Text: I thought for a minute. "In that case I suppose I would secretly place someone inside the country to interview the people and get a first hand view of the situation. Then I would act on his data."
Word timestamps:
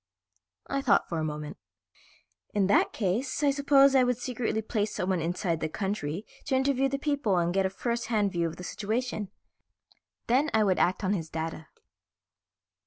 I 0.65 0.81
thought 0.81 1.07
for 1.07 1.19
a 1.19 1.23
minute. 1.23 1.57
"In 2.55 2.65
that 2.65 2.91
case 2.91 3.43
I 3.43 3.51
suppose 3.51 3.93
I 3.93 4.03
would 4.03 4.17
secretly 4.17 4.63
place 4.63 4.95
someone 4.95 5.21
inside 5.21 5.59
the 5.59 5.69
country 5.69 6.25
to 6.45 6.55
interview 6.55 6.89
the 6.89 6.97
people 6.97 7.37
and 7.37 7.53
get 7.53 7.67
a 7.67 7.69
first 7.69 8.07
hand 8.07 8.31
view 8.31 8.47
of 8.47 8.55
the 8.55 8.63
situation. 8.63 9.29
Then 10.25 10.49
I 10.55 10.63
would 10.63 10.79
act 10.79 11.03
on 11.03 11.13
his 11.13 11.29
data." 11.29 11.67